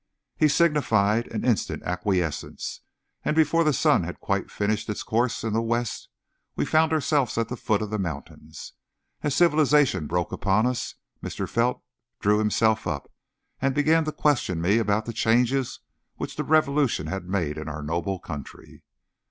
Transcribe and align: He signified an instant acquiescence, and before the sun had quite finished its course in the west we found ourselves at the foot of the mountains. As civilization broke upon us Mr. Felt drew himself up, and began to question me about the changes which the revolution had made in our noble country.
He 0.35 0.47
signified 0.47 1.27
an 1.27 1.45
instant 1.45 1.83
acquiescence, 1.83 2.79
and 3.23 3.35
before 3.35 3.63
the 3.63 3.71
sun 3.71 4.01
had 4.03 4.19
quite 4.19 4.49
finished 4.49 4.89
its 4.89 5.03
course 5.03 5.43
in 5.43 5.53
the 5.53 5.61
west 5.61 6.09
we 6.55 6.65
found 6.65 6.91
ourselves 6.91 7.37
at 7.37 7.49
the 7.49 7.55
foot 7.55 7.83
of 7.83 7.91
the 7.91 7.99
mountains. 7.99 8.73
As 9.21 9.35
civilization 9.35 10.07
broke 10.07 10.31
upon 10.31 10.65
us 10.65 10.95
Mr. 11.23 11.47
Felt 11.47 11.83
drew 12.19 12.39
himself 12.39 12.87
up, 12.87 13.11
and 13.61 13.75
began 13.75 14.03
to 14.05 14.11
question 14.11 14.59
me 14.59 14.79
about 14.79 15.05
the 15.05 15.13
changes 15.13 15.81
which 16.15 16.35
the 16.35 16.43
revolution 16.43 17.05
had 17.05 17.29
made 17.29 17.59
in 17.59 17.69
our 17.69 17.83
noble 17.83 18.17
country. 18.17 18.81